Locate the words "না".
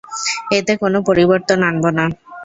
1.97-2.05